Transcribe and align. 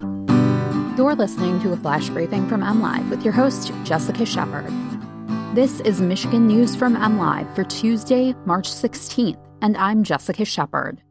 You're 0.00 1.14
listening 1.14 1.60
to 1.60 1.72
a 1.72 1.76
flash 1.76 2.08
briefing 2.08 2.48
from 2.48 2.62
MLive 2.62 3.08
with 3.10 3.22
your 3.22 3.32
host, 3.32 3.72
Jessica 3.84 4.26
Shepard. 4.26 4.72
This 5.54 5.80
is 5.80 6.00
Michigan 6.00 6.46
News 6.46 6.74
from 6.74 6.96
MLive 6.96 7.54
for 7.54 7.64
Tuesday, 7.64 8.34
March 8.44 8.68
16th, 8.70 9.38
and 9.62 9.76
I'm 9.76 10.04
Jessica 10.04 10.44
Shepard. 10.44 11.02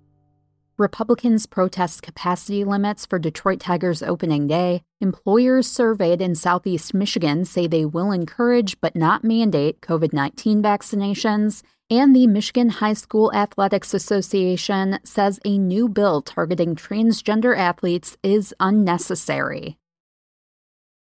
Republicans 0.77 1.45
protest 1.45 2.01
capacity 2.01 2.65
limits 2.65 3.05
for 3.05 3.17
Detroit 3.17 3.61
Tigers 3.61 4.03
opening 4.03 4.45
day. 4.45 4.83
Employers 4.99 5.67
surveyed 5.67 6.21
in 6.21 6.35
southeast 6.35 6.93
Michigan 6.93 7.45
say 7.45 7.65
they 7.65 7.85
will 7.85 8.11
encourage 8.11 8.79
but 8.81 8.95
not 8.95 9.23
mandate 9.23 9.79
COVID 9.79 10.11
19 10.11 10.61
vaccinations. 10.61 11.63
And 11.89 12.15
the 12.15 12.25
Michigan 12.25 12.69
High 12.69 12.93
School 12.93 13.31
Athletics 13.31 13.93
Association 13.93 14.97
says 15.03 15.39
a 15.45 15.59
new 15.59 15.87
bill 15.87 16.23
targeting 16.23 16.75
transgender 16.75 17.55
athletes 17.55 18.17
is 18.23 18.55
unnecessary. 18.59 19.77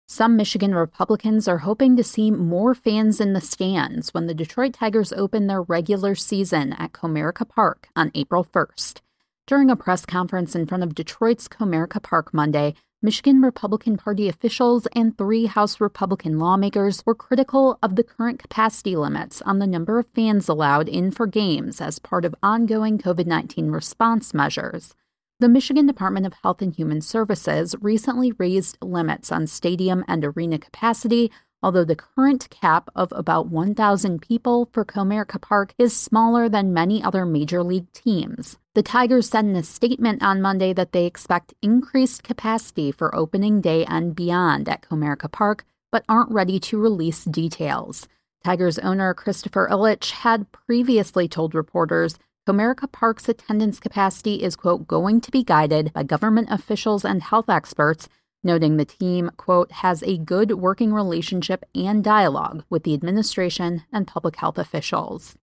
Some 0.10 0.36
Michigan 0.36 0.76
Republicans 0.76 1.48
are 1.48 1.60
hoping 1.60 1.96
to 1.96 2.04
see 2.04 2.32
more 2.32 2.76
fans 2.76 3.22
in 3.22 3.32
the 3.32 3.40
stands 3.40 4.14
when 4.14 4.28
the 4.28 4.34
Detroit 4.34 4.74
Tigers 4.74 5.14
open 5.14 5.48
their 5.48 5.62
regular 5.62 6.16
season 6.16 6.74
at 6.74 6.92
Comerica 6.92 7.48
Park 7.48 7.88
on 7.96 8.12
April 8.14 8.44
1st. 8.44 9.00
During 9.46 9.70
a 9.70 9.76
press 9.76 10.06
conference 10.06 10.56
in 10.56 10.66
front 10.66 10.84
of 10.84 10.96
Detroit's 10.96 11.50
Comerica 11.50 12.02
Park 12.02 12.34
Monday, 12.34 12.76
Michigan 13.02 13.42
Republican 13.42 13.98
Party 13.98 14.30
officials 14.30 14.88
and 14.96 15.18
three 15.18 15.48
House 15.48 15.82
Republican 15.82 16.40
lawmakers 16.40 17.06
were 17.06 17.14
critical 17.14 17.78
of 17.84 17.98
the 17.98 18.06
current 18.06 18.40
capacity 18.40 18.96
limits 18.96 19.42
on 19.42 19.60
the 19.60 19.68
number 19.68 20.00
of 20.00 20.08
fans 20.16 20.48
allowed 20.48 20.88
in 20.88 21.12
for 21.12 21.28
games 21.28 21.82
as 21.82 22.00
part 22.00 22.24
of 22.24 22.34
ongoing 22.42 22.98
COVID 22.98 23.26
19 23.26 23.70
response 23.70 24.34
measures. 24.34 24.96
The 25.42 25.50
Michigan 25.50 25.88
Department 25.88 26.26
of 26.26 26.36
Health 26.42 26.62
and 26.62 26.74
Human 26.74 27.02
Services 27.02 27.76
recently 27.82 28.32
raised 28.32 28.78
limits 28.82 29.30
on 29.30 29.48
stadium 29.48 30.06
and 30.08 30.24
arena 30.24 30.58
capacity, 30.58 31.30
although 31.64 31.86
the 31.86 31.96
current 31.96 32.50
cap 32.50 32.90
of 32.94 33.12
about 33.16 33.48
1,000 33.48 34.22
people 34.22 34.70
for 34.74 34.84
Comerica 34.84 35.42
Park 35.42 35.74
is 35.80 35.96
smaller 35.96 36.50
than 36.50 36.74
many 36.74 37.02
other 37.02 37.26
major 37.26 37.64
league 37.64 37.92
teams. 37.94 38.58
The 38.76 38.84
Tigers 38.84 39.30
said 39.30 39.46
in 39.46 39.56
a 39.56 39.64
statement 39.64 40.22
on 40.22 40.42
Monday 40.42 40.74
that 40.74 40.92
they 40.92 41.06
expect 41.06 41.54
increased 41.62 42.24
capacity 42.24 42.92
for 42.92 43.16
opening 43.16 43.62
day 43.62 43.86
and 43.86 44.16
beyond 44.16 44.68
at 44.68 44.82
Comerica 44.82 45.32
Park, 45.32 45.64
but 45.92 46.04
aren't 46.10 46.32
ready 46.32 46.60
to 46.60 46.78
release 46.78 47.24
details. 47.24 48.08
Tigers 48.44 48.78
owner 48.80 49.14
Christopher 49.14 49.70
Ilitch 49.72 50.12
had 50.12 50.52
previously 50.52 51.30
told 51.30 51.56
reporters 51.56 52.20
Comerica 52.46 52.92
Park's 52.92 53.30
attendance 53.30 53.80
capacity 53.80 54.44
is, 54.44 54.58
quote, 54.58 54.86
going 54.86 55.22
to 55.22 55.32
be 55.32 55.46
guided 55.46 55.94
by 55.94 56.04
government 56.04 56.50
officials 56.52 57.06
and 57.06 57.24
health 57.24 57.48
experts, 57.48 58.10
noting 58.44 58.78
the 58.78 58.86
team, 58.86 59.32
quote, 59.38 59.72
has 59.72 60.04
a 60.04 60.18
good 60.18 60.54
working 60.54 60.94
relationship 60.94 61.64
and 61.74 62.04
dialogue 62.04 62.64
with 62.70 62.84
the 62.84 62.94
administration 62.94 63.84
and 63.92 64.08
public 64.08 64.36
health 64.38 64.58
officials. 64.58 65.38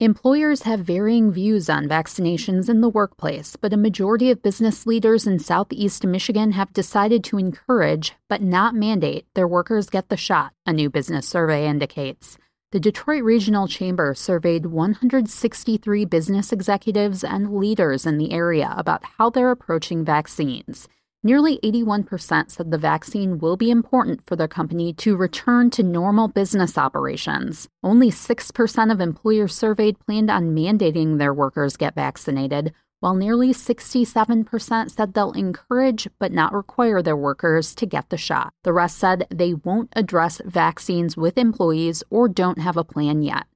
Employers 0.00 0.62
have 0.62 0.78
varying 0.78 1.32
views 1.32 1.68
on 1.68 1.88
vaccinations 1.88 2.68
in 2.68 2.80
the 2.80 2.88
workplace, 2.88 3.56
but 3.56 3.72
a 3.72 3.76
majority 3.76 4.30
of 4.30 4.44
business 4.44 4.86
leaders 4.86 5.26
in 5.26 5.40
southeast 5.40 6.06
Michigan 6.06 6.52
have 6.52 6.72
decided 6.72 7.24
to 7.24 7.36
encourage, 7.36 8.14
but 8.28 8.40
not 8.40 8.76
mandate, 8.76 9.26
their 9.34 9.48
workers 9.48 9.90
get 9.90 10.08
the 10.08 10.16
shot, 10.16 10.52
a 10.64 10.72
new 10.72 10.88
business 10.88 11.28
survey 11.28 11.66
indicates. 11.66 12.38
The 12.70 12.78
Detroit 12.78 13.24
Regional 13.24 13.66
Chamber 13.66 14.14
surveyed 14.14 14.66
163 14.66 16.04
business 16.04 16.52
executives 16.52 17.24
and 17.24 17.56
leaders 17.56 18.06
in 18.06 18.18
the 18.18 18.30
area 18.30 18.72
about 18.76 19.02
how 19.16 19.30
they're 19.30 19.50
approaching 19.50 20.04
vaccines. 20.04 20.86
Nearly 21.24 21.58
81% 21.64 22.48
said 22.48 22.70
the 22.70 22.78
vaccine 22.78 23.38
will 23.38 23.56
be 23.56 23.72
important 23.72 24.24
for 24.24 24.36
their 24.36 24.46
company 24.46 24.92
to 24.94 25.16
return 25.16 25.68
to 25.70 25.82
normal 25.82 26.28
business 26.28 26.78
operations. 26.78 27.68
Only 27.82 28.12
6% 28.12 28.92
of 28.92 29.00
employers 29.00 29.52
surveyed 29.52 29.98
planned 29.98 30.30
on 30.30 30.54
mandating 30.54 31.18
their 31.18 31.34
workers 31.34 31.76
get 31.76 31.96
vaccinated, 31.96 32.72
while 33.00 33.16
nearly 33.16 33.52
67% 33.52 34.90
said 34.92 35.14
they'll 35.14 35.32
encourage 35.32 36.06
but 36.20 36.30
not 36.30 36.52
require 36.52 37.02
their 37.02 37.16
workers 37.16 37.74
to 37.74 37.86
get 37.86 38.10
the 38.10 38.16
shot. 38.16 38.52
The 38.62 38.72
rest 38.72 38.96
said 38.96 39.26
they 39.28 39.54
won't 39.54 39.92
address 39.96 40.40
vaccines 40.44 41.16
with 41.16 41.36
employees 41.36 42.04
or 42.10 42.28
don't 42.28 42.58
have 42.58 42.76
a 42.76 42.84
plan 42.84 43.22
yet. 43.22 43.46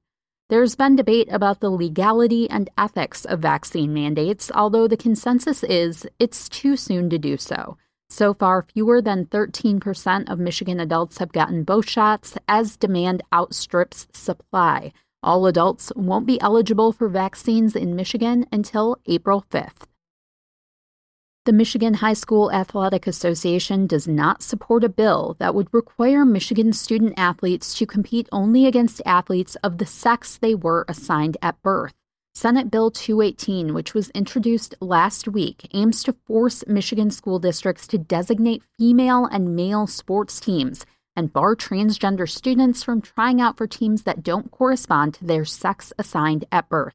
There's 0.49 0.75
been 0.75 0.97
debate 0.97 1.29
about 1.31 1.61
the 1.61 1.69
legality 1.69 2.49
and 2.49 2.69
ethics 2.77 3.23
of 3.23 3.39
vaccine 3.39 3.93
mandates, 3.93 4.51
although 4.53 4.89
the 4.89 4.97
consensus 4.97 5.63
is 5.63 6.05
it's 6.19 6.49
too 6.49 6.75
soon 6.75 7.09
to 7.11 7.17
do 7.17 7.37
so. 7.37 7.77
So 8.09 8.33
far, 8.33 8.61
fewer 8.61 9.01
than 9.01 9.25
13% 9.25 10.29
of 10.29 10.39
Michigan 10.39 10.81
adults 10.81 11.19
have 11.19 11.31
gotten 11.31 11.63
both 11.63 11.89
shots 11.89 12.37
as 12.47 12.75
demand 12.75 13.23
outstrips 13.33 14.07
supply. 14.11 14.91
All 15.23 15.45
adults 15.47 15.93
won't 15.95 16.27
be 16.27 16.39
eligible 16.41 16.91
for 16.91 17.07
vaccines 17.07 17.73
in 17.73 17.95
Michigan 17.95 18.45
until 18.51 18.97
April 19.05 19.45
5th. 19.49 19.87
The 21.45 21.51
Michigan 21.51 21.95
High 21.95 22.13
School 22.13 22.53
Athletic 22.53 23.05
Association 23.05 23.85
does 23.85 24.07
not 24.07 24.41
support 24.41 24.85
a 24.85 24.87
bill 24.87 25.35
that 25.39 25.53
would 25.53 25.67
require 25.73 26.23
Michigan 26.23 26.71
student 26.71 27.15
athletes 27.17 27.73
to 27.73 27.85
compete 27.85 28.29
only 28.31 28.65
against 28.65 29.01
athletes 29.05 29.55
of 29.55 29.77
the 29.77 29.85
sex 29.85 30.37
they 30.37 30.55
were 30.55 30.85
assigned 30.87 31.35
at 31.41 31.61
birth. 31.61 31.91
Senate 32.33 32.71
Bill 32.71 32.89
218, 32.89 33.73
which 33.73 33.93
was 33.93 34.09
introduced 34.11 34.75
last 34.79 35.27
week, 35.27 35.67
aims 35.73 36.01
to 36.03 36.15
force 36.25 36.63
Michigan 36.65 37.11
school 37.11 37.39
districts 37.39 37.87
to 37.87 37.97
designate 37.97 38.63
female 38.77 39.25
and 39.25 39.53
male 39.53 39.85
sports 39.85 40.39
teams 40.39 40.85
and 41.13 41.33
bar 41.33 41.57
transgender 41.57 42.27
students 42.27 42.83
from 42.83 43.01
trying 43.01 43.41
out 43.41 43.57
for 43.57 43.67
teams 43.67 44.03
that 44.03 44.23
don't 44.23 44.49
correspond 44.49 45.13
to 45.15 45.25
their 45.25 45.43
sex 45.43 45.91
assigned 45.99 46.45
at 46.53 46.69
birth. 46.69 46.93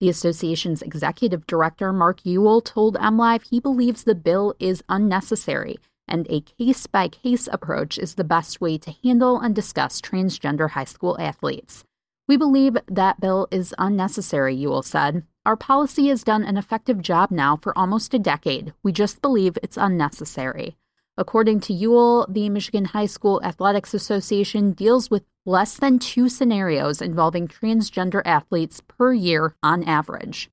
The 0.00 0.08
association's 0.08 0.82
executive 0.82 1.46
director, 1.46 1.92
Mark 1.92 2.22
Uyl, 2.22 2.64
told 2.64 2.96
MLive 2.96 3.48
he 3.48 3.60
believes 3.60 4.04
the 4.04 4.14
bill 4.14 4.54
is 4.58 4.82
unnecessary 4.88 5.78
and 6.10 6.26
a 6.28 6.40
case 6.40 6.86
by 6.86 7.08
case 7.08 7.48
approach 7.50 7.96
is 7.96 8.16
the 8.16 8.24
best 8.24 8.60
way 8.60 8.76
to 8.78 8.94
handle 9.02 9.38
and 9.38 9.54
discuss 9.54 10.00
transgender 10.00 10.70
high 10.70 10.84
school 10.84 11.16
athletes. 11.20 11.84
We 12.26 12.36
believe 12.36 12.76
that 12.88 13.20
bill 13.20 13.48
is 13.50 13.74
unnecessary, 13.78 14.56
Uyl 14.56 14.84
said. 14.84 15.24
Our 15.46 15.56
policy 15.56 16.08
has 16.08 16.24
done 16.24 16.42
an 16.44 16.56
effective 16.56 17.00
job 17.00 17.30
now 17.30 17.56
for 17.56 17.76
almost 17.78 18.12
a 18.12 18.18
decade. 18.18 18.74
We 18.82 18.92
just 18.92 19.22
believe 19.22 19.56
it's 19.62 19.76
unnecessary. 19.76 20.76
According 21.16 21.60
to 21.60 21.72
Uyl, 21.72 22.26
the 22.32 22.48
Michigan 22.48 22.86
High 22.86 23.06
School 23.06 23.40
Athletics 23.44 23.94
Association 23.94 24.72
deals 24.72 25.10
with 25.10 25.24
less 25.44 25.76
than 25.76 25.98
two 25.98 26.28
scenarios 26.28 27.02
involving 27.02 27.48
transgender 27.48 28.22
athletes 28.24 28.80
per 28.86 29.12
year 29.12 29.54
on 29.62 29.84
average. 29.84 30.50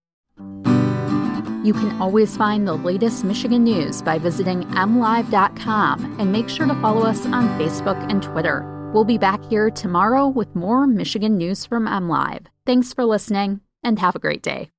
You 1.63 1.73
can 1.73 2.01
always 2.01 2.37
find 2.37 2.67
the 2.67 2.75
latest 2.75 3.23
Michigan 3.23 3.63
news 3.63 4.01
by 4.01 4.17
visiting 4.17 4.63
mlive.com 4.63 6.15
and 6.19 6.31
make 6.31 6.47
sure 6.47 6.65
to 6.65 6.75
follow 6.75 7.01
us 7.01 7.25
on 7.25 7.59
Facebook 7.59 7.97
and 8.09 8.23
Twitter. 8.23 8.91
We'll 8.93 9.03
be 9.03 9.17
back 9.17 9.43
here 9.45 9.69
tomorrow 9.69 10.27
with 10.27 10.55
more 10.55 10.87
Michigan 10.87 11.37
news 11.37 11.65
from 11.65 11.85
MLive. 11.85 12.45
Thanks 12.65 12.93
for 12.93 13.03
listening 13.05 13.61
and 13.83 13.99
have 13.99 14.15
a 14.15 14.19
great 14.19 14.41
day. 14.41 14.69